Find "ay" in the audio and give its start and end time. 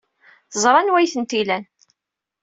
0.99-1.09